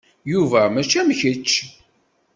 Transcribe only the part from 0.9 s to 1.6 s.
am kečč.